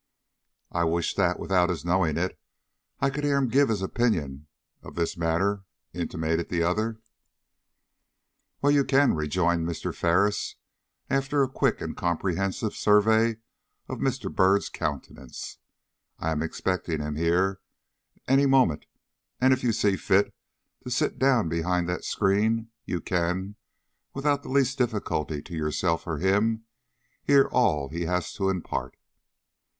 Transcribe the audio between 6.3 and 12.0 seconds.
the other. "Well, you can," rejoined Mr. Ferris, after a quick and